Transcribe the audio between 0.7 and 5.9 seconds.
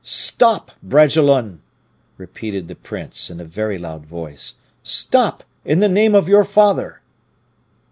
Bragelonne!' repeated the prince, in a very loud voice, 'stop! in the